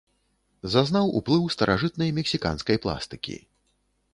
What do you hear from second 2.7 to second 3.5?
пластыкі.